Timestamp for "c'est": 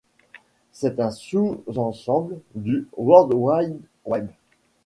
0.71-0.99